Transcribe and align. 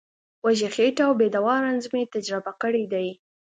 وږې 0.43 0.69
خېټه 0.75 1.03
او 1.07 1.13
بې 1.19 1.27
دوا 1.35 1.55
رنځ 1.65 1.83
مې 1.93 2.03
تجربه 2.15 2.51
کړی 2.61 2.83
دی. 2.93 3.07